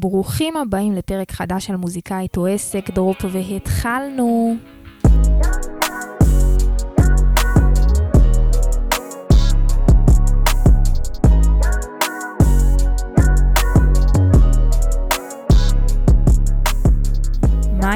[0.00, 4.56] ברוכים הבאים לפרק חדש של מוזיקאית או עסק דרופ והתחלנו.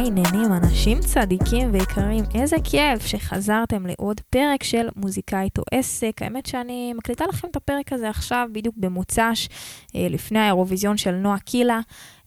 [0.01, 2.25] העניינים, אנשים צדיקים ויקרים?
[2.35, 6.13] איזה כיף שחזרתם לעוד פרק של מוזיקאית או עסק.
[6.21, 9.49] האמת שאני מקליטה לכם את הפרק הזה עכשיו, בדיוק במוצ"ש,
[9.97, 11.81] אה, לפני האירוויזיון של נועה קילה,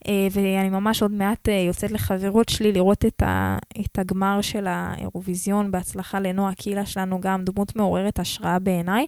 [0.08, 4.68] אה, ואני ממש עוד מעט אה, יוצאת לחברות שלי לראות את, ה, את הגמר של
[4.68, 5.72] האירוויזיון.
[5.72, 9.06] בהצלחה לנועה קילה שלנו, גם דמות מעוררת השראה בעיניי.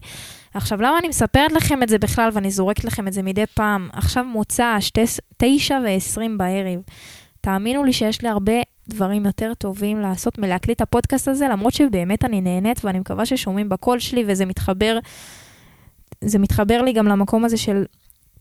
[0.53, 3.89] עכשיו, למה אני מספרת לכם את זה בכלל ואני זורקת לכם את זה מדי פעם?
[3.93, 4.91] עכשיו מוצ"ש,
[5.37, 6.79] תשע ועשרים בערב.
[7.45, 8.53] תאמינו לי שיש לי הרבה
[8.87, 13.69] דברים יותר טובים לעשות מלהקליט את הפודקאסט הזה, למרות שבאמת אני נהנית ואני מקווה ששומעים
[13.69, 14.99] בקול שלי וזה מתחבר,
[16.21, 17.83] זה מתחבר לי גם למקום הזה של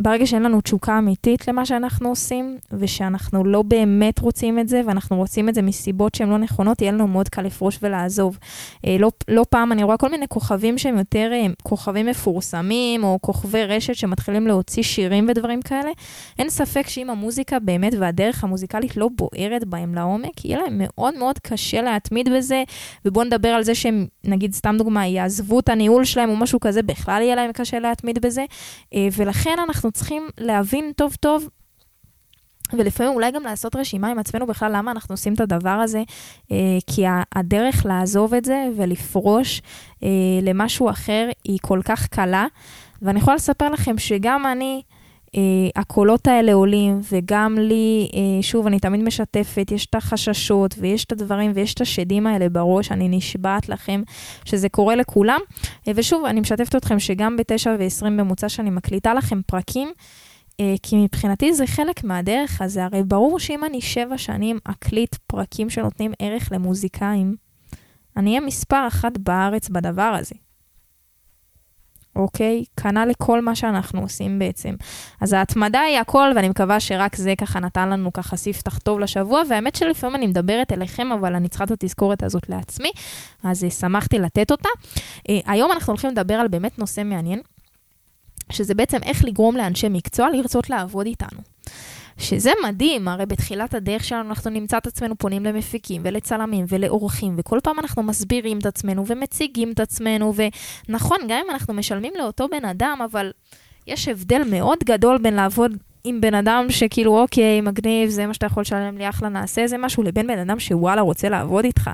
[0.01, 5.17] ברגע שאין לנו תשוקה אמיתית למה שאנחנו עושים, ושאנחנו לא באמת רוצים את זה, ואנחנו
[5.17, 8.39] רוצים את זה מסיבות שהן לא נכונות, יהיה לנו מאוד קל לפרוש ולעזוב.
[8.87, 13.19] אה, לא, לא פעם אני רואה כל מיני כוכבים שהם יותר אה, כוכבים מפורסמים, או
[13.23, 15.91] כוכבי רשת שמתחילים להוציא שירים ודברים כאלה.
[16.39, 21.39] אין ספק שאם המוזיקה באמת והדרך המוזיקלית לא בוערת בהם לעומק, יהיה להם מאוד מאוד
[21.39, 22.63] קשה להתמיד בזה,
[23.05, 26.83] ובואו נדבר על זה שהם, נגיד, סתם דוגמה, יעזבו את הניהול שלהם או משהו כזה,
[26.83, 28.45] בכלל יהיה להם קשה להתמיד בזה.
[28.95, 31.49] אה, ולכן אנחנו אנחנו צריכים להבין טוב טוב
[32.73, 36.03] ולפעמים אולי גם לעשות רשימה עם עצמנו בכלל למה אנחנו עושים את הדבר הזה,
[36.53, 37.05] אה, כי
[37.35, 39.63] הדרך לעזוב את זה ולפרוש
[40.03, 40.09] אה,
[40.43, 42.47] למשהו אחר היא כל כך קלה.
[43.03, 44.83] ואני יכולה לספר לכם שגם אני,
[45.77, 51.13] הקולות האלה עולים, וגם לי, אה, שוב, אני תמיד משתפת, יש את החששות ויש את
[51.13, 54.03] הדברים ויש את השדים האלה בראש, אני נשבעת לכם
[54.45, 55.41] שזה קורה לכולם.
[55.89, 59.93] אה, ושוב, אני משתפת אתכם שגם ב-9 ו-20 במוצ"ש שאני מקליטה לכם פרקים,
[60.61, 65.71] אה, כי מבחינתי זה חלק מהדרך הזה, הרי ברור שאם אני שבע שנים אקליט פרקים
[65.71, 67.37] שנותנים ערך למוזיקאים,
[68.17, 70.44] אני אהיה מספר אחת בארץ בדבר הזה.
[72.17, 72.65] אוקיי?
[72.77, 74.75] כנ"ל לכל מה שאנחנו עושים בעצם.
[75.21, 79.43] אז ההתמדה היא הכל, ואני מקווה שרק זה ככה נתן לנו ככה ספתח טוב לשבוע,
[79.49, 82.91] והאמת שלפעמים אני מדברת אליכם, אבל אני צריכה את התזכורת הזאת לעצמי,
[83.45, 84.69] אז uh, שמחתי לתת אותה.
[84.99, 87.41] Uh, היום אנחנו הולכים לדבר על באמת נושא מעניין,
[88.53, 91.41] שזה בעצם איך לגרום לאנשי מקצוע לרצות לעבוד איתנו.
[92.19, 97.59] שזה מדהים, הרי בתחילת הדרך שלנו אנחנו נמצא את עצמנו פונים למפיקים ולצלמים ולאורחים, וכל
[97.63, 100.35] פעם אנחנו מסבירים את עצמנו ומציגים את עצמנו,
[100.89, 103.33] ונכון, גם אם אנחנו משלמים לאותו בן אדם, אבל
[103.87, 108.47] יש הבדל מאוד גדול בין לעבוד עם בן אדם שכאילו, אוקיי, מגניב, זה מה שאתה
[108.47, 111.91] יכול לשלם לי, אחלה, נעשה איזה משהו, לבין בן אדם שוואלה, רוצה לעבוד איתך.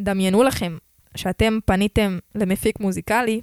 [0.00, 0.76] דמיינו לכם
[1.16, 3.40] שאתם פניתם למפיק מוזיקלי,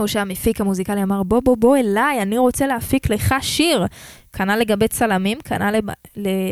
[0.00, 3.86] או שהמפיק המוזיקלי אמר, בוא, בוא, בוא אליי, אני רוצה להפיק לך שיר.
[4.32, 5.84] כנ"ל לגבי צלמים, כנ"ל לב,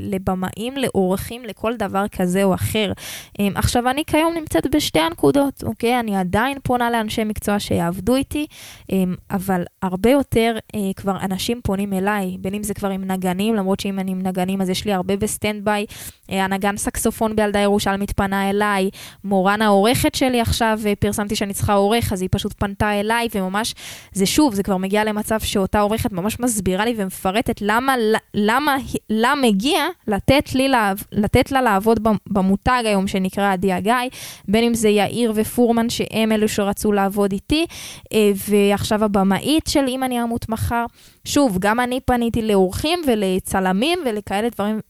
[0.03, 2.93] לבמאים, לאורחים, לכל דבר כזה או אחר.
[3.39, 6.01] אמ, עכשיו, אני כיום נמצאת בשתי הנקודות, אוקיי?
[6.01, 8.47] אני עדיין פונה לאנשי מקצוע שיעבדו איתי,
[8.93, 13.55] אמ, אבל הרבה יותר אה, כבר אנשים פונים אליי, בין אם זה כבר עם נגנים,
[13.55, 15.87] למרות שאם אני עם נגנים אז יש לי הרבה ב stand by.
[16.31, 18.91] אה, הנגן סקסופון בילדה ירושלמית פנה אליי,
[19.25, 23.75] מורן העורכת שלי עכשיו, אה, פרסמתי שאני צריכה עורך, אז היא פשוט פנתה אליי, וממש,
[24.13, 27.76] זה שוב, זה כבר מגיע למצב שאותה עורכת ממש מסבירה לי ומפרטת למה,
[28.35, 28.77] למה
[29.11, 30.69] לה מגיע לתת, לי,
[31.13, 33.95] לתת לה לעבוד במותג היום שנקרא הגיא,
[34.49, 37.67] בין אם זה יאיר ופורמן, שהם אלו שרצו לעבוד איתי,
[38.13, 40.85] אה, ועכשיו הבמאית של אם אני אמות מחר.
[41.27, 44.81] שוב, גם אני פניתי לאורחים ולצלמים ולכאלה דברים,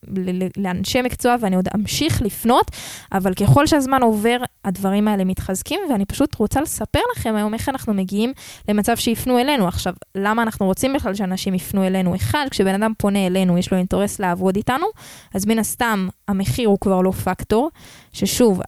[0.56, 2.70] לאנשי מקצוע, ואני עוד אמשיך לפנות,
[3.12, 7.94] אבל ככל שהזמן עובר, הדברים האלה מתחזקים, ואני פשוט רוצה לספר לכם היום איך אנחנו
[7.94, 8.32] מגיעים
[8.68, 9.68] למצב שיפנו אלינו.
[9.68, 12.14] עכשיו, למה אנחנו רוצים בכלל שאנשים יפנו אלינו?
[12.14, 14.86] אחד, כשבן אדם פונה אלינו, יש לו אינטרס לעבוד איתנו,
[15.34, 17.70] אז מן הסתם המחיר הוא כבר לא פקטור,
[18.12, 18.60] ששוב,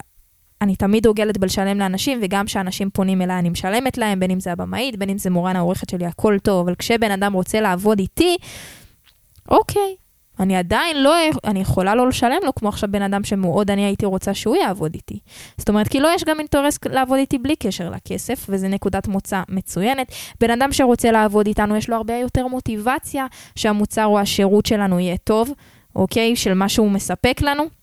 [0.63, 4.53] אני תמיד דוגלת בלשלם לאנשים, וגם כשאנשים פונים אליי אני משלמת להם, בין אם זה
[4.53, 8.37] הבמאית, בין אם זה מורן העורכת שלי, הכל טוב, אבל כשבן אדם רוצה לעבוד איתי,
[9.51, 9.97] אוקיי,
[10.41, 11.15] אני עדיין לא,
[11.45, 14.95] אני יכולה לא לשלם לו, כמו עכשיו בן אדם שמאוד אני הייתי רוצה שהוא יעבוד
[14.95, 15.19] איתי.
[15.59, 19.43] זאת אומרת, כי לא יש גם אינטרס לעבוד איתי בלי קשר לכסף, וזה נקודת מוצא
[19.49, 20.13] מצוינת.
[20.41, 23.27] בן אדם שרוצה לעבוד איתנו, יש לו הרבה יותר מוטיבציה
[23.57, 25.51] שהמוצר או השירות שלנו יהיה טוב,
[25.97, 26.37] אוקיי?
[26.37, 27.78] של מה שהוא מספק לנו.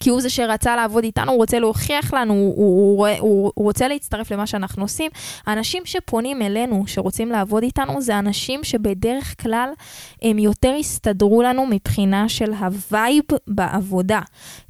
[0.00, 3.88] כי הוא זה שרצה לעבוד איתנו, הוא רוצה להוכיח לנו, הוא, הוא, הוא, הוא, רוצה
[3.88, 5.10] להצטרף למה שאנחנו עושים.
[5.46, 9.68] האנשים שפונים אלינו, שרוצים לעבוד איתנו, זה אנשים שבדרך כלל
[10.22, 14.20] הם יותר יסתדרו לנו מבחינה של ה vibe בעבודה.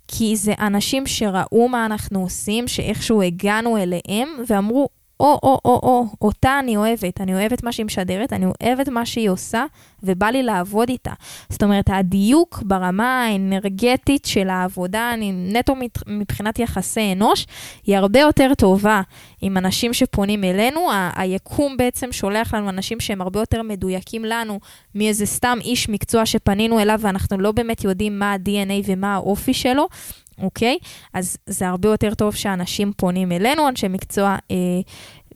[0.09, 4.89] כי זה אנשים שראו מה אנחנו עושים, שאיכשהו הגענו אליהם, ואמרו,
[5.25, 9.65] או-או-או-או, אותה אני אוהבת, אני אוהבת מה שהיא משדרת, אני אוהבת מה שהיא עושה,
[10.03, 11.13] ובא לי לעבוד איתה.
[11.49, 15.75] זאת אומרת, הדיוק ברמה האנרגטית של העבודה, אני נטו
[16.07, 17.47] מבחינת יחסי אנוש,
[17.87, 19.03] היא הרבה יותר טובה
[19.41, 20.93] עם אנשים שפונים אלינו.
[20.93, 24.61] ה- היקום בעצם שולח לנו אנשים שהם הרבה יותר מדויקים לנו
[24.95, 29.89] מאיזה סתם איש מקצוע שפנינו אליו, ואנחנו לא באמת יודעים מה ה-DNA ומה האופי שלו.
[30.43, 30.79] אוקיי?
[31.15, 34.57] אז זה הרבה יותר טוב שאנשים פונים אלינו, אנשי מקצוע אה,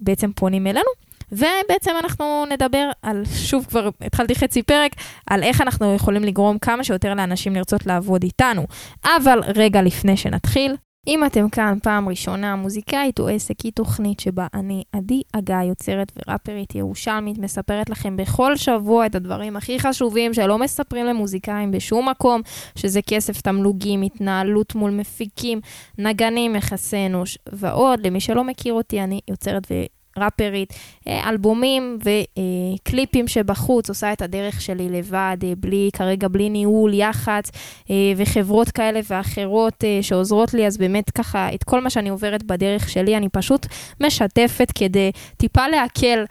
[0.01, 0.91] בעצם פונים אלינו.
[1.33, 4.93] ובעצם אנחנו נדבר על, שוב כבר התחלתי חצי פרק,
[5.27, 8.67] על איך אנחנו יכולים לגרום כמה שיותר לאנשים לרצות לעבוד איתנו.
[9.05, 10.77] אבל רגע לפני שנתחיל,
[11.09, 16.13] אם אתם כאן פעם ראשונה, מוזיקאית או עסק היא תוכנית שבה אני, עדי אגה, יוצרת
[16.17, 22.41] וראפרית ירושלמית, מספרת לכם בכל שבוע את הדברים הכי חשובים שלא מספרים למוזיקאים בשום מקום,
[22.79, 25.61] שזה כסף, תמלוגים, התנהלות מול מפיקים,
[25.99, 28.07] נגנים, יחסי אנוש ועוד.
[28.07, 29.75] למי שלא מכיר אותי, אני יוצרת ו...
[30.19, 30.73] ראפרית,
[31.09, 37.51] אה, אלבומים וקליפים שבחוץ, עושה את הדרך שלי לבד, אה, בלי, כרגע בלי ניהול, יח"צ
[37.91, 42.89] אה, וחברות כאלה ואחרות שעוזרות לי, אז באמת ככה, את כל מה שאני עוברת בדרך
[42.89, 43.67] שלי, אני פשוט
[44.01, 46.25] משתפת כדי טיפה להקל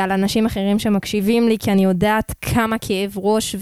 [0.00, 3.56] על אנשים אחרים שמקשיבים לי, כי אני יודעת כמה כאב ראש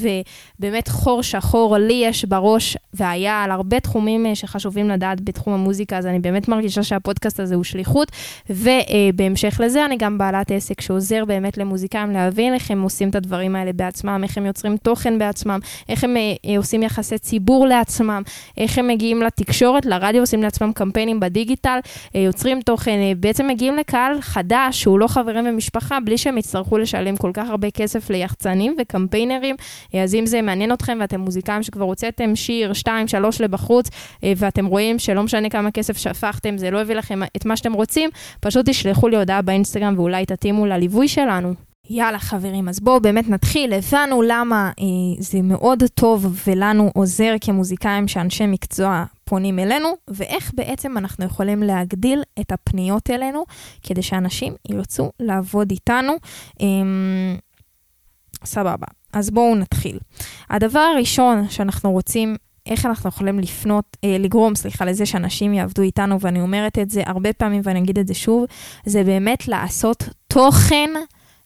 [0.59, 6.07] ובאמת חור שחור לי יש בראש, והיה על הרבה תחומים שחשובים לדעת בתחום המוזיקה, אז
[6.07, 8.13] אני באמת מרגישה שהפודקאסט הזה הוא שליחות,
[8.51, 13.57] ובהמשך לזה אני גם בעלת עסק שעוזר באמת למוזיקאים להבין איך הם עושים את הדברים
[13.57, 18.23] האלה בעצמם, איך הם יוצרים תוכן בעצמם, איך הם אה, אה, עושים יחסי ציבור לעצמם,
[18.57, 21.79] איך הם מגיעים לתקשורת, לרדיו, עושים לעצמם קמפיינים בדיגיטל,
[22.15, 26.79] אה, יוצרים תוכן, אה, בעצם מגיעים לקהל חדש שהוא לא חברים ומשפחה, בלי שהם יצטרכו
[26.79, 29.57] לשלם כל כך הרבה כסף ליחצנים וקמפיינרים.
[29.95, 33.89] אה, אז אם זה מעניין אתכם ואתם מוזיקאים שכבר הוצאתם שיר, שתיים, שלוש לבחוץ,
[34.25, 37.73] אה, ואתם רואים שלא משנה כמה כסף שפכתם, זה לא הביא לכם את מה שאתם
[37.73, 38.11] רוצים,
[38.41, 41.55] פשוט תשלחו לי הודעה באינסטגרם ואולי תתאימו לליווי שלנו.
[41.91, 43.73] יאללה חברים, אז בואו באמת נתחיל.
[43.73, 44.85] הבנו למה אה,
[45.19, 52.23] זה מאוד טוב ולנו עוזר כמוזיקאים שאנשי מקצוע פונים אלינו, ואיך בעצם אנחנו יכולים להגדיל
[52.41, 53.45] את הפניות אלינו
[53.83, 56.13] כדי שאנשים ירצו לעבוד איתנו.
[56.61, 56.67] אה,
[58.45, 59.99] סבבה, אז בואו נתחיל.
[60.51, 62.37] הדבר הראשון שאנחנו רוצים
[62.67, 67.03] איך אנחנו יכולים לפנות, אה, לגרום, סליחה, לזה שאנשים יעבדו איתנו, ואני אומרת את זה
[67.07, 68.45] הרבה פעמים ואני אגיד את זה שוב,
[68.87, 70.91] זה באמת לעשות תוכן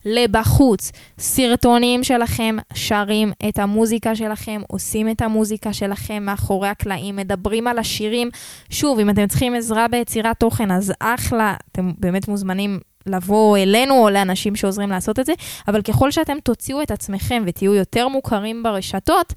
[0.06, 0.92] לבחוץ.
[1.18, 8.30] סרטונים שלכם שרים את המוזיקה שלכם, עושים את המוזיקה שלכם מאחורי הקלעים, מדברים על השירים.
[8.70, 14.10] שוב, אם אתם צריכים עזרה ביצירת תוכן, אז אחלה, אתם באמת מוזמנים לבוא אלינו או
[14.10, 15.32] לאנשים שעוזרים לעשות את זה,
[15.68, 19.34] אבל ככל שאתם תוציאו את עצמכם ותהיו יותר מוכרים ברשתות,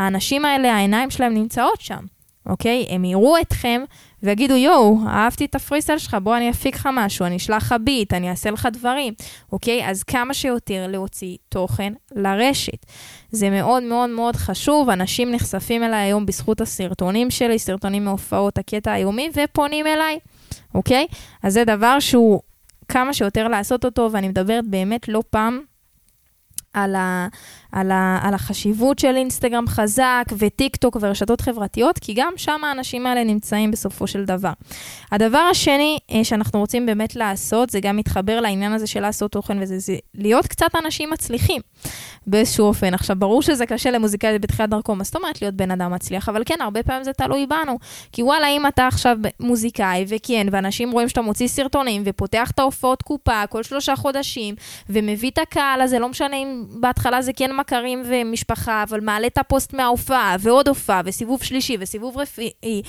[0.00, 2.04] האנשים האלה, העיניים שלהם נמצאות שם,
[2.46, 2.86] אוקיי?
[2.90, 3.82] הם יראו אתכם
[4.22, 8.14] ויגידו, יואו, אהבתי את הפריסל שלך, בוא אני אפיק לך משהו, אני אשלח לך ביט,
[8.14, 9.14] אני אעשה לך דברים,
[9.52, 9.88] אוקיי?
[9.88, 12.86] אז כמה שיותר להוציא תוכן לרשת.
[13.30, 18.92] זה מאוד מאוד מאוד חשוב, אנשים נחשפים אליי היום בזכות הסרטונים שלי, סרטונים מהופעות הקטע
[18.92, 20.18] היומי, ופונים אליי,
[20.74, 21.06] אוקיי?
[21.42, 22.40] אז זה דבר שהוא
[22.88, 25.60] כמה שיותר לעשות אותו, ואני מדברת באמת לא פעם
[26.74, 27.28] על, ה,
[27.72, 33.06] על, ה, על החשיבות של אינסטגרם חזק וטיק טוק ורשתות חברתיות, כי גם שם האנשים
[33.06, 34.52] האלה נמצאים בסופו של דבר.
[35.12, 39.58] הדבר השני אה, שאנחנו רוצים באמת לעשות, זה גם מתחבר לעניין הזה של לעשות תוכן
[39.62, 41.60] וזה זה להיות קצת אנשים מצליחים
[42.26, 42.94] באיזשהו אופן.
[42.94, 46.28] עכשיו, ברור שזה קשה למוזיקאי בתחילת דרכו, מה זאת אומרת להיות בן אדם מצליח?
[46.28, 47.78] אבל כן, הרבה פעמים זה תלוי בנו.
[48.12, 53.02] כי וואלה, אם אתה עכשיו מוזיקאי, וכן, ואנשים רואים שאתה מוציא סרטונים ופותח את ההופעות
[53.02, 54.54] קופה כל שלושה חודשים,
[54.88, 59.38] ומביא את הקהל הזה, לא משנה אם בהתחלה זה כן מכרים ומשפחה, אבל מעלה את
[59.38, 62.82] הפוסט מההופעה, ועוד הופעה, וסיבוב שלישי, וסיבוב רפואי.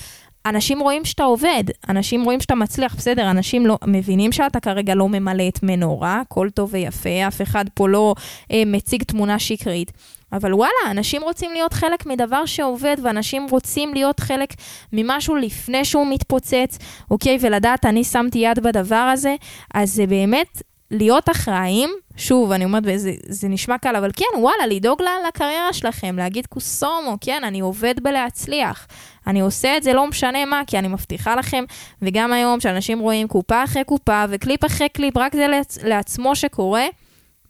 [0.46, 5.08] אנשים רואים שאתה עובד, אנשים רואים שאתה מצליח, בסדר, אנשים לא, מבינים שאתה כרגע לא
[5.08, 8.14] ממלא את מנורה, הכל טוב ויפה, אף אחד פה לא
[8.52, 9.92] אה, מציג תמונה שקרית.
[10.32, 14.54] אבל וואלה, אנשים רוצים להיות חלק מדבר שעובד, ואנשים רוצים להיות חלק
[14.92, 16.78] ממשהו לפני שהוא מתפוצץ,
[17.10, 17.38] אוקיי?
[17.40, 19.34] ולדעת, אני שמתי יד בדבר הזה,
[19.74, 24.66] אז זה באמת להיות אחראים, שוב, אני אומרת, זה, זה נשמע קל, אבל כן, וואלה,
[24.66, 28.86] לדאוג לקריירה שלכם, להגיד כוס אומו, כן, אני עובד בלהצליח.
[29.26, 31.64] אני עושה את זה לא משנה מה, כי אני מבטיחה לכם,
[32.02, 36.84] וגם היום, שאנשים רואים הופעה אחרי הופעה וקליפ אחרי קליפ, רק זה לעצ- לעצמו שקורה,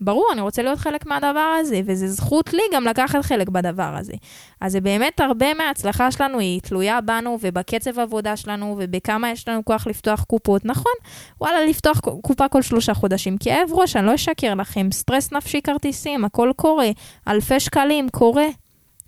[0.05, 4.13] ברור, אני רוצה להיות חלק מהדבר הזה, וזו זכות לי גם לקחת חלק בדבר הזה.
[4.61, 9.65] אז זה באמת הרבה מההצלחה שלנו היא תלויה בנו ובקצב עבודה שלנו ובכמה יש לנו
[9.65, 10.65] כוח לפתוח קופות.
[10.65, 10.93] נכון,
[11.41, 13.39] וואלה, לפתוח קופה כל שלושה חודשים.
[13.39, 16.91] כאב ראש, אני לא אשקר לכם, סטרס נפשי כרטיסים, הכל קורה.
[17.29, 18.47] אלפי שקלים, קורה.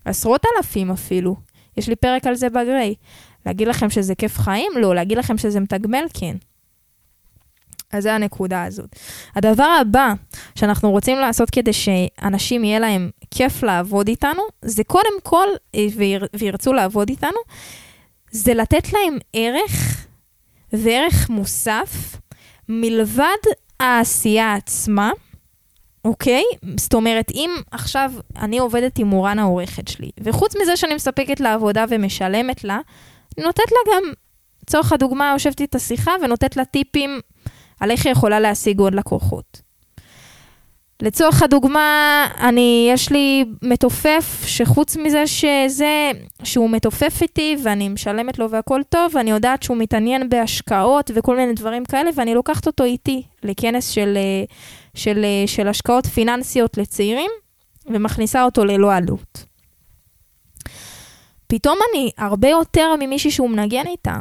[0.04, 1.36] עשרות אלפים אפילו.
[1.76, 2.94] יש לי פרק על זה בגריי.
[3.46, 4.72] להגיד לכם שזה כיף חיים?
[4.76, 4.94] לא.
[4.94, 6.04] להגיד לכם שזה מתגמל?
[6.14, 6.36] כן.
[7.94, 8.96] אז זה הנקודה הזאת.
[9.36, 10.12] הדבר הבא
[10.54, 16.26] שאנחנו רוצים לעשות כדי שאנשים יהיה להם כיף לעבוד איתנו, זה קודם כל, אה, ויר,
[16.36, 17.38] וירצו לעבוד איתנו,
[18.30, 20.06] זה לתת להם ערך
[20.72, 22.16] וערך מוסף
[22.68, 23.42] מלבד
[23.80, 25.10] העשייה עצמה,
[26.04, 26.42] אוקיי?
[26.76, 31.54] זאת אומרת, אם עכשיו אני עובדת עם מורן העורכת שלי, וחוץ מזה שאני מספקת לה
[31.54, 32.80] עבודה ומשלמת לה,
[33.38, 34.02] נותנת לה גם,
[34.62, 37.20] לצורך הדוגמה, יושבת איתה שיחה ונותנת לה טיפים
[37.80, 39.62] על איך היא יכולה להשיג עוד לקוחות.
[41.02, 46.10] לצורך הדוגמה, אני, יש לי מתופף שחוץ מזה שזה,
[46.42, 51.52] שהוא מתופף איתי ואני משלמת לו והכל טוב, ואני יודעת שהוא מתעניין בהשקעות וכל מיני
[51.52, 54.18] דברים כאלה, ואני לוקחת אותו איתי לכנס של,
[54.94, 57.30] של, של השקעות פיננסיות לצעירים,
[57.86, 59.44] ומכניסה אותו ללא עלות.
[61.46, 64.18] פתאום אני הרבה יותר ממישהי שהוא מנגן איתה.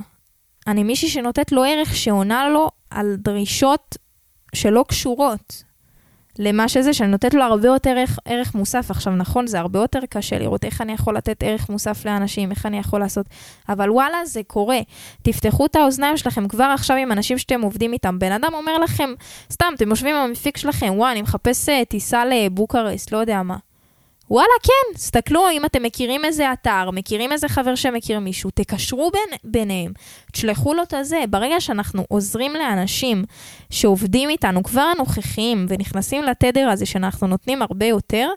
[0.67, 3.97] אני מישהי שנותנת לו ערך שעונה לו על דרישות
[4.55, 5.63] שלא קשורות
[6.39, 8.91] למה שזה, שאני נותנת לו הרבה יותר ערך, ערך מוסף.
[8.91, 12.65] עכשיו, נכון, זה הרבה יותר קשה לראות איך אני יכול לתת ערך מוסף לאנשים, איך
[12.65, 13.25] אני יכול לעשות,
[13.69, 14.79] אבל וואלה, זה קורה.
[15.21, 18.19] תפתחו את האוזניים שלכם כבר עכשיו עם אנשים שאתם עובדים איתם.
[18.19, 19.09] בן אדם אומר לכם,
[19.51, 23.57] סתם, אתם יושבים עם המפיק שלכם, וואי, אני מחפש אה, טיסה לבוקרסט, לא יודע מה.
[24.33, 29.37] וואלה, כן, סתכלו אם אתם מכירים איזה אתר, מכירים איזה חבר שמכיר מישהו, תקשרו בין,
[29.43, 29.91] ביניהם,
[30.31, 31.23] תשלחו לו את הזה.
[31.29, 33.23] ברגע שאנחנו עוזרים לאנשים
[33.69, 38.29] שעובדים איתנו, כבר הנוכחיים, ונכנסים לתדר הזה שאנחנו נותנים הרבה יותר,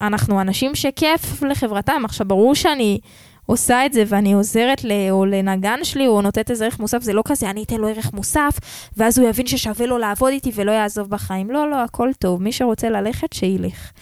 [0.00, 2.02] אנחנו אנשים שכיף לחברתם.
[2.04, 2.98] עכשיו, ברור שאני
[3.46, 7.12] עושה את זה ואני עוזרת ל, או לנגן שלי או נותנת איזה ערך מוסף, זה
[7.12, 8.58] לא כזה, אני אתן לו ערך מוסף,
[8.96, 11.50] ואז הוא יבין ששווה לו לעבוד איתי ולא יעזוב בחיים.
[11.50, 12.42] לא, לא, הכל טוב.
[12.42, 13.92] מי שרוצה ללכת, שילך.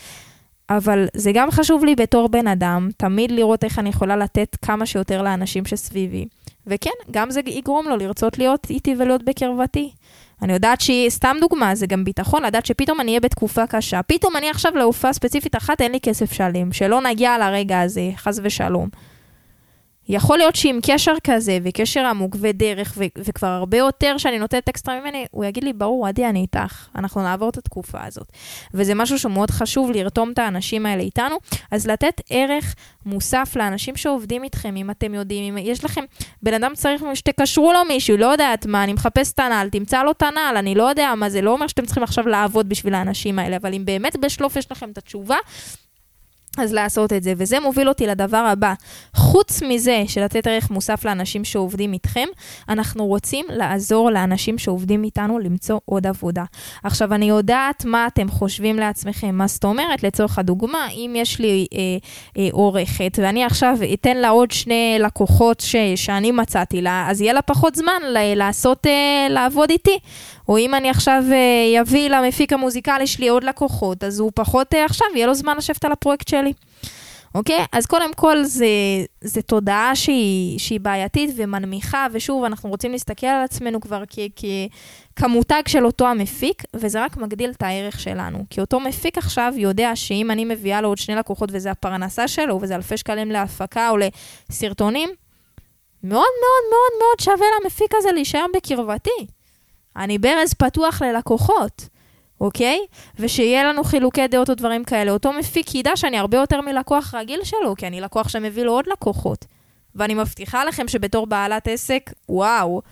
[0.77, 4.87] אבל זה גם חשוב לי בתור בן אדם, תמיד לראות איך אני יכולה לתת כמה
[4.87, 6.27] שיותר לאנשים שסביבי.
[6.67, 9.91] וכן, גם זה יגרום לו לרצות להיות איתי ולהיות בקרבתי.
[10.43, 14.03] אני יודעת שהיא, סתם דוגמה, זה גם ביטחון, לדעת שפתאום אני אהיה בתקופה קשה.
[14.03, 18.41] פתאום אני עכשיו להופעה ספציפית אחת, אין לי כסף שלם, שלא נגיע לרגע הזה, חס
[18.43, 18.89] ושלום.
[20.09, 25.01] יכול להיות שעם קשר כזה, וקשר עמוק ודרך, ו- וכבר הרבה יותר שאני נותנת אקסטרה
[25.01, 28.33] ממני, הוא יגיד לי, ברור, עדי, אני איתך, אנחנו נעבור את התקופה הזאת.
[28.75, 31.37] וזה משהו שמאוד חשוב לרתום את האנשים האלה איתנו,
[31.71, 32.75] אז לתת ערך
[33.07, 36.05] מוסף לאנשים שעובדים איתכם, אם אתם יודעים, אם יש לכם,
[36.43, 40.11] בן אדם צריך שתקשרו לו מישהו, לא יודעת מה, אני מחפש את הנעל, תמצא לו
[40.11, 41.41] את הנעל, אני לא יודע מה, זה.
[41.43, 44.91] לא אומר שאתם צריכים עכשיו לעבוד בשביל האנשים האלה, אבל אם באמת בשלוף יש לכם
[44.91, 45.37] את התשובה,
[46.59, 48.75] אז לעשות את זה, וזה מוביל אותי לדבר הבא.
[49.17, 52.29] חוץ מזה של לתת ערך מוסף לאנשים שעובדים איתכם,
[52.69, 56.45] אנחנו רוצים לעזור לאנשים שעובדים איתנו למצוא עוד עבודה.
[56.83, 61.67] עכשיו, אני יודעת מה אתם חושבים לעצמכם, מה זאת אומרת, לצורך הדוגמה, אם יש לי
[61.75, 61.79] אה,
[62.39, 67.33] אה, עורכת, ואני עכשיו אתן לה עוד שני לקוחות ש, שאני מצאתי לה, אז יהיה
[67.33, 69.99] לה פחות זמן ל- לעשות, אה, לעבוד איתי.
[70.49, 71.25] או אם אני עכשיו
[71.81, 75.57] אביא אה, למפיק המוזיקלי שלי עוד לקוחות, אז הוא פחות אה, עכשיו, יהיה לו זמן
[75.57, 76.53] לשבת על הפרויקט שלי.
[77.35, 77.65] אוקיי?
[77.73, 78.67] אז קודם כל, זה,
[79.21, 84.45] זה תודעה שהיא, שהיא בעייתית ומנמיכה, ושוב, אנחנו רוצים להסתכל על עצמנו כבר כ, כ,
[85.17, 88.45] כמותג של אותו המפיק, וזה רק מגדיל את הערך שלנו.
[88.51, 92.59] כי אותו מפיק עכשיו יודע שאם אני מביאה לו עוד שני לקוחות וזה הפרנסה שלו,
[92.63, 95.11] וזה אלפי שקלים להפקה או לסרטונים,
[96.03, 99.27] מאוד מאוד מאוד מאוד שווה למפיק הזה להישאר בקרבתי.
[99.97, 101.89] אני ברז פתוח ללקוחות,
[102.41, 102.79] אוקיי?
[103.19, 105.11] ושיהיה לנו חילוקי דעות או דברים כאלה.
[105.11, 108.87] אותו מפיק ידע שאני הרבה יותר מלקוח רגיל שלו, כי אני לקוח שמביא לו עוד
[108.87, 109.45] לקוחות.
[109.95, 112.83] ואני מבטיחה לכם שבתור בעלת עסק, וואו,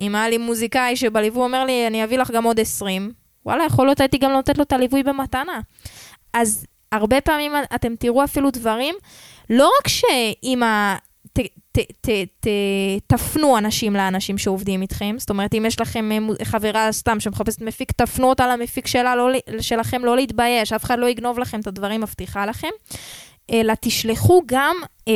[0.00, 3.12] אם היה לי מוזיקאי שבליווי אומר לי, אני אביא לך גם עוד 20,
[3.46, 5.60] וואלה, יכול להיות הייתי גם נותנת לו את הליווי במתנה.
[6.32, 8.94] אז הרבה פעמים אתם תראו אפילו דברים,
[9.50, 10.62] לא רק שאם.
[11.34, 11.40] ת,
[11.72, 12.08] ת, ת,
[12.40, 12.46] ת,
[13.06, 15.16] תפנו אנשים לאנשים שעובדים איתכם.
[15.18, 19.28] זאת אומרת, אם יש לכם אה, חברה סתם שמחפשת מפיק, תפנו אותה למפיק שלה, לא,
[19.60, 22.68] שלכם, לא להתבייש, אף אחד לא יגנוב לכם את הדברים, מבטיחה לכם.
[23.50, 24.76] אלא תשלחו גם
[25.08, 25.12] אה,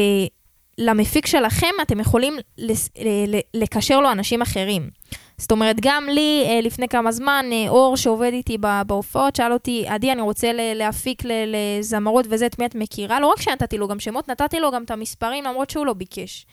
[0.78, 2.88] למפיק שלכם, אתם יכולים לס,
[3.28, 4.90] ל, לקשר לו אנשים אחרים.
[5.38, 9.84] זאת אומרת, גם לי אה, לפני כמה זמן, אה, אור שעובד איתי בהופעות, שאל אותי,
[9.88, 13.20] עדי, אני רוצה להפיק לזמרות וזה, את מי את מכירה?
[13.20, 16.46] לא רק שנתתי לו גם שמות, נתתי לו גם את המספרים, למרות שהוא לא ביקש.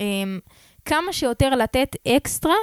[0.00, 0.38] אמ,
[0.84, 2.54] כמה שיותר לתת אקסטרה,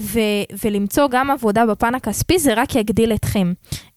[0.00, 3.52] ו- ולמצוא גם עבודה בפן הכספי, זה רק יגדיל אתכם.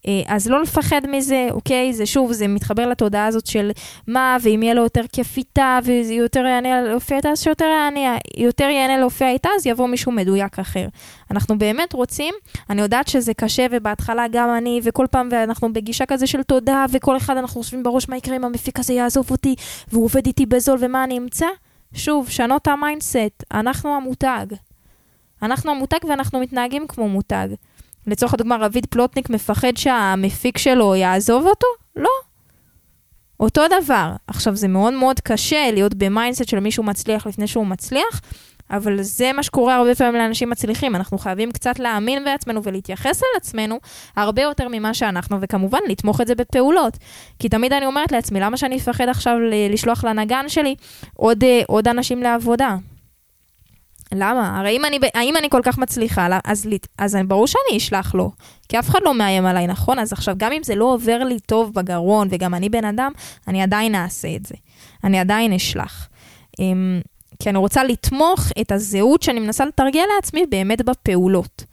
[0.08, 1.94] אה, אז לא לפחד מזה, אוקיי?
[1.94, 3.72] זה שוב, זה מתחבר לתודעה הזאת של
[4.08, 8.64] מה, ואם יהיה לו יותר כיף איתה, ויותר ייהנה להופיע איתה, אז שיותר ייהנה, יותר
[8.64, 10.88] ייהנה להופיע איתה, אז יבוא מישהו מדויק אחר.
[11.32, 12.34] אנחנו באמת רוצים,
[12.70, 17.18] אני יודעת שזה קשה, ובהתחלה גם אני, וכל פעם, ואנחנו בגישה כזה של תודה, וכל
[17.18, 19.56] אחד אנחנו חושבים בראש מה יקרה אם המפיק הזה יעזוב אותי,
[19.92, 21.48] והוא עובד איתי בזול, ומה אני אמצא?
[21.94, 24.46] שוב, שנו את ה mindset, אנחנו המותג.
[25.42, 27.48] אנחנו המותג ואנחנו מתנהגים כמו מותג.
[28.08, 31.68] לצורך הדוגמה, רביד פלוטניק מפחד שהמפיק שלו יעזוב אותו?
[31.96, 32.10] לא.
[33.40, 34.12] אותו דבר.
[34.28, 38.22] עכשיו, זה מאוד מאוד קשה להיות ב mindset של מישהו מצליח לפני שהוא מצליח,
[38.72, 40.96] אבל זה מה שקורה הרבה פעמים לאנשים מצליחים.
[40.96, 43.80] אנחנו חייבים קצת להאמין בעצמנו ולהתייחס על עצמנו
[44.16, 46.98] הרבה יותר ממה שאנחנו, וכמובן, לתמוך את זה בפעולות.
[47.40, 49.38] כי תמיד אני אומרת לעצמי, למה שאני אפחד עכשיו
[49.70, 50.76] לשלוח לנגן שלי
[51.16, 52.76] עוד, אה, עוד אנשים לעבודה?
[54.12, 54.60] למה?
[54.60, 58.32] הרי אם אני, האם אני כל כך מצליחה, אז, אז ברור שאני אשלח לו,
[58.70, 60.00] כי אף אחד לא מאיים עליי, נכון?
[60.00, 63.12] אז עכשיו, גם אם זה לא עובר לי טוב בגרון, וגם אני בן אדם,
[63.48, 64.56] אני עדיין אעשה את זה.
[65.04, 66.10] אני עדיין אשלח.
[66.60, 67.02] אמ,
[67.40, 71.64] כי אני רוצה לתמוך את הזהות שאני מנסה לתרגל לעצמי באמת בפעולות.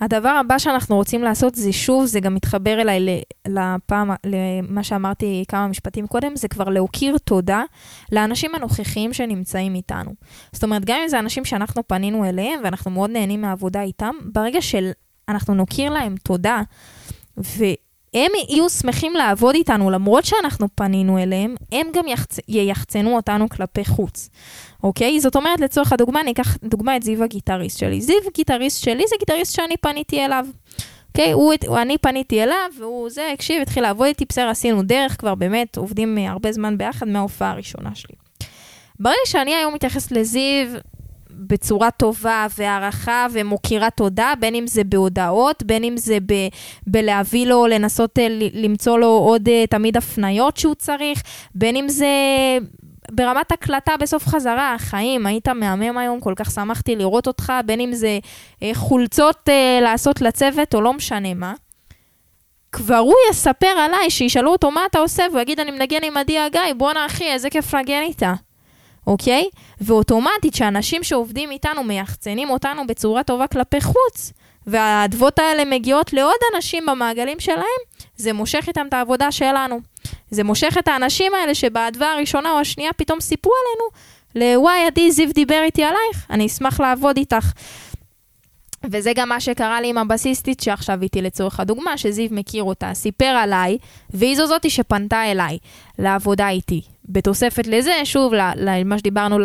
[0.00, 5.68] הדבר הבא שאנחנו רוצים לעשות זה שוב, זה גם מתחבר אליי לפעם, למה שאמרתי כמה
[5.68, 7.62] משפטים קודם, זה כבר להוקיר תודה
[8.12, 10.10] לאנשים הנוכחיים שנמצאים איתנו.
[10.52, 14.58] זאת אומרת, גם אם זה אנשים שאנחנו פנינו אליהם ואנחנו מאוד נהנים מהעבודה איתם, ברגע
[14.62, 16.62] שאנחנו נוקיר להם תודה,
[18.14, 22.38] והם יהיו שמחים לעבוד איתנו למרות שאנחנו פנינו אליהם, הם גם יחצ...
[22.48, 24.28] ייחצנו אותנו כלפי חוץ.
[24.82, 25.20] אוקיי?
[25.20, 28.00] זאת אומרת, לצורך הדוגמה, אני אקח דוגמה את זיו הגיטריסט שלי.
[28.00, 30.46] זיו גיטריסט שלי זה גיטריסט שאני פניתי אליו.
[31.08, 31.32] אוקיי?
[31.32, 35.76] הוא, אני פניתי אליו, והוא זה, הקשיב, התחיל לעבוד איתי, בסדר, עשינו דרך, כבר באמת
[35.76, 38.14] עובדים הרבה זמן ביחד מההופעה הראשונה שלי.
[39.00, 40.66] ברגע שאני היום מתייחסת לזיו
[41.34, 46.34] בצורה טובה והערכה ומוקירה תודה, בין אם זה בהודעות, בין אם זה ב,
[46.86, 51.22] בלהביא לו, לנסות אה, למצוא לו עוד אה, תמיד הפניות שהוא צריך,
[51.54, 52.06] בין אם זה
[53.10, 57.92] ברמת הקלטה בסוף חזרה, החיים, היית מהמם היום, כל כך שמחתי לראות אותך, בין אם
[57.92, 58.18] זה
[58.62, 59.48] אה, חולצות
[59.82, 61.54] לעשות לצוות או לא משנה מה.
[62.72, 66.38] כבר הוא יספר עליי, שישאלו אותו מה אתה עושה, והוא יגיד, אני מנגן עם עדי
[66.38, 68.32] הגיא, בואנה אחי, איזה כיף לנגן איתה.
[69.10, 69.44] אוקיי?
[69.80, 74.32] ואוטומטית, שאנשים שעובדים איתנו מייחצנים אותנו בצורה טובה כלפי חוץ,
[74.66, 77.80] והאדוות האלה מגיעות לעוד אנשים במעגלים שלהם,
[78.16, 79.80] זה מושך איתם את העבודה שלנו.
[80.30, 83.90] זה מושך את האנשים האלה שבאדווה הראשונה או השנייה פתאום סיפרו עלינו,
[84.54, 87.52] לוואי, עדי, זיו דיבר איתי עלייך, אני אשמח לעבוד איתך.
[88.84, 93.24] וזה גם מה שקרה לי עם הבסיסטית שעכשיו איתי לצורך הדוגמה, שזיו מכיר אותה, סיפר
[93.24, 93.78] עליי,
[94.10, 95.58] והיא זו זאתי שפנתה אליי
[95.98, 96.82] לעבודה איתי.
[97.10, 99.38] בתוספת לזה, שוב, למה שדיברנו,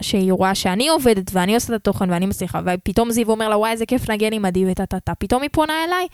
[0.00, 3.70] שהיא רואה שאני עובדת ואני עושה את התוכן ואני מצליחה, ופתאום זיו אומר לה, וואי,
[3.70, 6.06] איזה כיף לנגן עם עדי וטה-טה-טה, פתאום היא פונה אליי,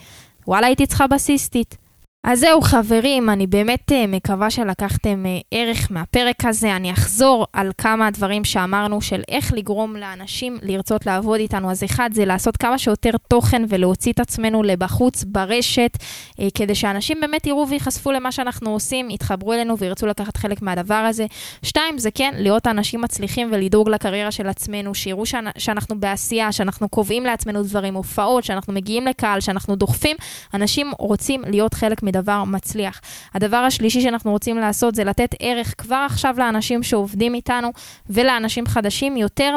[0.47, 1.88] וואלה, הייתי צריכה בסיסטית.
[2.31, 6.77] אז זהו חברים, אני באמת uh, מקווה שלקחתם uh, ערך מהפרק הזה.
[6.77, 11.71] אני אחזור על כמה דברים שאמרנו של איך לגרום לאנשים לרצות לעבוד איתנו.
[11.71, 17.21] אז אחד זה לעשות כמה שיותר תוכן ולהוציא את עצמנו לבחוץ ברשת, uh, כדי שאנשים
[17.21, 21.27] באמת יראו וייחשפו למה שאנחנו עושים, יתחברו אלינו וירצו לקחת חלק מהדבר הזה.
[21.63, 26.89] שתיים, זה כן, להיות אנשים מצליחים ולדאוג לקריירה של עצמנו, שיראו שאנ- שאנחנו בעשייה, שאנחנו
[26.89, 30.17] קובעים לעצמנו דברים, הופעות, שאנחנו מגיעים לקהל, שאנחנו דוחפים.
[30.55, 33.01] אנשים רוצים להיות חלק מדבר מצליח.
[33.35, 37.73] הדבר השלישי שאנחנו רוצים לעשות זה לתת ערך כבר עכשיו לאנשים שעובדים איתנו
[38.11, 39.57] ולאנשים חדשים, יותר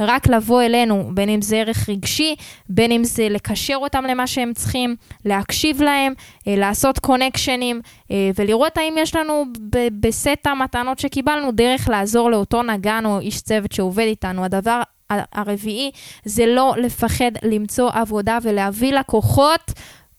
[0.00, 2.34] מרק לבוא אלינו, בין אם זה ערך רגשי,
[2.68, 6.12] בין אם זה לקשר אותם למה שהם צריכים, להקשיב להם,
[6.48, 7.80] אה, לעשות קונקשנים
[8.10, 9.44] אה, ולראות האם יש לנו
[10.00, 14.44] בסט המתנות שקיבלנו דרך לעזור לאותו נגן או איש צוות שעובד איתנו.
[14.44, 15.90] הדבר הרביעי
[16.24, 19.72] זה לא לפחד למצוא עבודה ולהביא לקוחות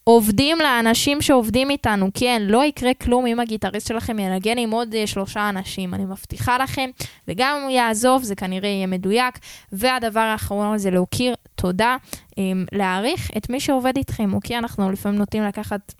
[0.07, 2.09] עובדים לאנשים שעובדים איתנו.
[2.13, 6.57] כן, לא יקרה כלום אם הגיטריסט שלכם ינגן עם עוד uh, שלושה אנשים, אני מבטיחה
[6.57, 6.89] לכם,
[7.27, 9.39] וגם אם הוא יעזוב, זה כנראה יהיה מדויק.
[9.71, 11.97] והדבר האחרון זה להוקיר תודה,
[12.31, 12.35] um,
[12.71, 14.57] להעריך את מי שעובד איתכם, אוקיי?
[14.57, 15.93] אנחנו לפעמים נוטים לקחת...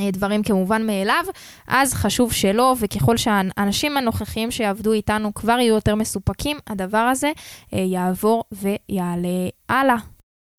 [0.00, 1.24] אה, דברים כמובן מאליו,
[1.68, 7.32] אז חשוב שלא, וככל שהאנשים הנוכחיים שיעבדו איתנו כבר יהיו יותר מסופקים, הדבר הזה
[7.74, 10.13] אה, יעבור ויעלה הלאה.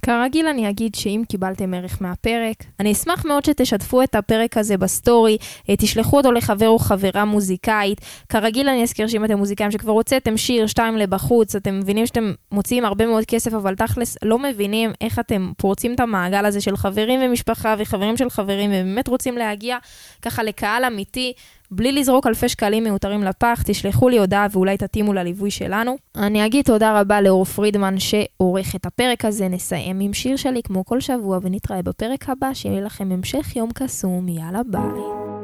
[0.06, 5.38] כרגיל אני אגיד שאם קיבלתם ערך מהפרק, אני אשמח מאוד שתשתפו את הפרק הזה בסטורי,
[5.70, 8.02] אה, תשלחו אותו לחבר או חברה מוזיקאית.
[8.30, 12.86] כרגיל אני אזכיר שאם אתם מוזיקאים שכבר הוצאתם שיר, שתיים לבחוץ, אתם מבינים שאתם מוציאים
[12.86, 17.20] הרבה מאוד כסף, אבל תכלס לא מבינים איך אתם פורצים את המעגל הזה של חברים
[17.24, 19.78] ומשפחה וחברים של חברים, ובאמת רוצים להגיע
[20.22, 21.34] ככה לקהל אמיתי.
[21.72, 25.98] בלי לזרוק אלפי שקלים מיותרים לפח, תשלחו לי הודעה ואולי תתאימו לליווי שלנו.
[26.16, 29.48] אני אגיד תודה רבה לאור פרידמן שעורך את הפרק הזה.
[29.48, 34.28] נסיים עם שיר שלי כמו כל שבוע ונתראה בפרק הבא, שיהיה לכם המשך יום קסום.
[34.28, 35.35] יאללה ביי.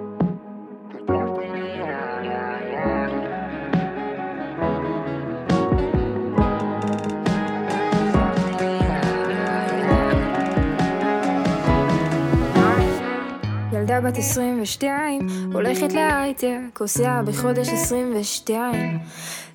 [14.04, 19.00] בת 22, הולכת להייטק, עושה בחודש 22.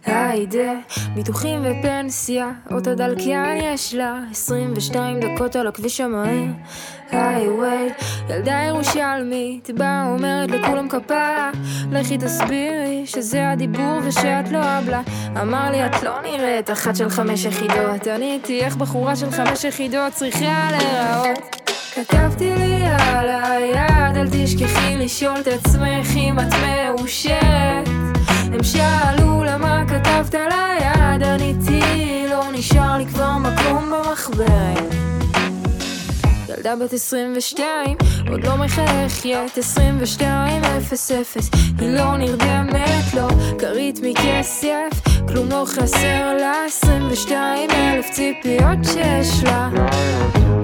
[0.04, 0.72] היידה,
[1.14, 6.50] ביטוחים ופנסיה, אוטו דלקיין יש לה, 22 דקות על הכביש המהיר.
[7.10, 7.48] היי
[8.30, 11.50] ילדה ירושלמית, באה אומרת לכולם כפרה,
[11.92, 15.02] לכי תסבירי שזה הדיבור ושאת לא אבלה.
[15.42, 19.64] אמר לי את לא נראית אחת של חמש יחידות, אני איתי איך בחורה של חמש
[19.64, 21.65] יחידות צריכה להיראות.
[21.96, 27.88] כתבתי לי על היד, אל תשכחי לשאול את עצמך אם את מאושרת.
[28.52, 31.80] הם שאלו למה כתבת על היד, עניתי
[32.30, 34.94] לא נשאר לי כבר מקום במחברת.
[36.48, 37.96] ילדה בת 22,
[38.30, 43.28] עוד לא מחייכת, 22 0 0 היא לא נרדמת, לא
[43.58, 45.05] כרית מכסף,
[45.36, 49.68] כלום לא חסר לה, 22 אלף ציפיות שיש לה.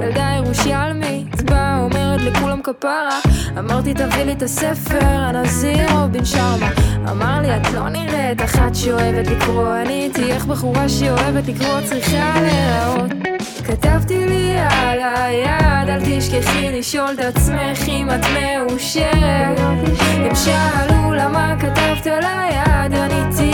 [0.03, 3.21] ילדה ירושלמית, באה אומרת לכולם כפרה,
[3.59, 6.71] אמרתי תביא לי את הספר, הנזיר רובין שרמה.
[7.11, 12.35] אמר לי את לא נראית אחת שאוהבת לקרוא, אני הייתי איך בחורה שאוהבת לקרוא צריכה
[12.41, 13.11] להיראות.
[13.67, 19.59] כתבתי לי על היד, אל תשכחי לשאול את עצמך אם את מאושרת.
[20.13, 23.52] הם שאלו למה כתבת על היד, עניתי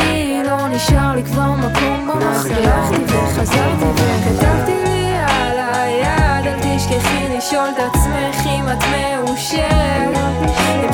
[0.79, 2.55] נשאר לי כבר מקום במחזר.
[2.55, 10.17] הלכתי וחזרתי וכתבתי לי על היד, אל תשכחי לשאול את עצמך אם את מאושרת.
[10.85, 10.93] הם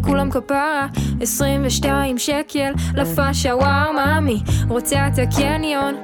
[0.00, 0.86] לכולם כפרה
[1.20, 5.94] 22 שקל לפאשה וואו מאמי רוצה את הקניון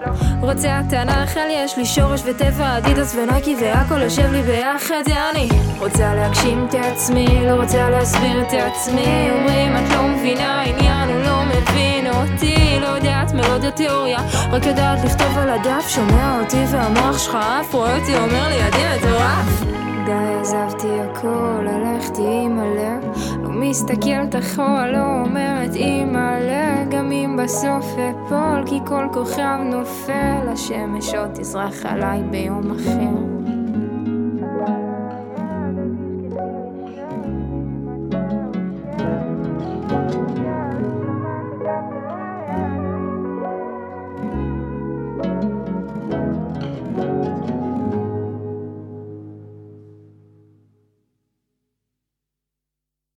[0.40, 6.14] רוצה את הנחל יש לי שורש וטבע אדידס ונייקי והכל יושב לי ביחד אני רוצה
[6.14, 11.42] להגשים את עצמי לא רוצה להסביר את עצמי אומרים את לא מבינה עניין הוא לא
[11.44, 12.78] מבין אותי.
[12.80, 14.18] לא יודעת מלודיה תיאוריה
[14.52, 18.82] רק יודעת לכתוב על הדף שומע אותי והמוח שלך אף רואה אותי אומר לי עדי
[18.98, 23.04] מטורף די עזבתי הכל, הלכתי עם הלב.
[23.42, 30.48] לא מסתכלת אחורה, לא אומרת אימא'לה גם אם בסוף אפול, כי כל כוכב נופל.
[30.52, 33.31] השמש עוד תזרח עליי ביום אחר